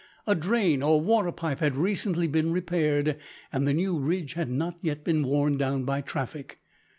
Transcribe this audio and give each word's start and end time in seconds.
A 0.25 0.33
drain 0.33 0.81
or 0.81 0.99
water 0.99 1.31
pipe 1.31 1.59
had 1.59 1.77
recently 1.77 2.25
been 2.25 2.51
repaired, 2.51 3.17
and 3.53 3.67
the 3.67 3.73
new 3.75 3.99
ridge 3.99 4.33
had 4.33 4.49
not 4.49 4.79
yet 4.81 5.03
been 5.03 5.23
worn 5.23 5.57
down 5.57 5.83
by 5.85 6.01
traffic. 6.01 6.57